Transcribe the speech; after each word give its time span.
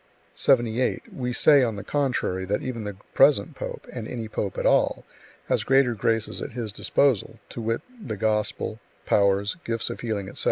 78. 0.33 1.13
We 1.13 1.31
say, 1.31 1.61
on 1.63 1.75
the 1.75 1.83
contrary, 1.83 2.43
that 2.45 2.63
even 2.63 2.85
the 2.85 2.95
present 3.13 3.53
pope, 3.53 3.85
and 3.93 4.07
any 4.07 4.27
pope 4.27 4.57
at 4.57 4.65
all, 4.65 5.05
has 5.47 5.63
greater 5.63 5.93
graces 5.93 6.41
at 6.41 6.53
his 6.53 6.71
disposal; 6.71 7.37
to 7.49 7.61
wit, 7.61 7.81
the 8.03 8.17
Gospel, 8.17 8.79
powers, 9.05 9.57
gifts 9.63 9.91
of 9.91 9.99
healing, 9.99 10.27
etc. 10.27 10.39